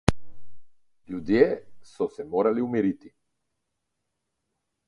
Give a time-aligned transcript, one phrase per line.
[1.11, 1.43] Ljudje
[1.91, 3.15] so se morali umiriti.